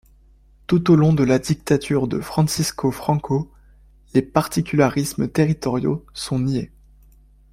[0.65, 3.51] Tout au long de la dictature de Francisco Franco,
[4.15, 6.71] les particularismes territoriaux sont niés.